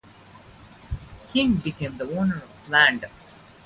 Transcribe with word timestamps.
The 1.27 1.31
King 1.31 1.57
became 1.57 1.95
the 1.97 2.05
owner 2.05 2.37
of 2.37 2.49
the 2.65 2.71
land. 2.71 3.05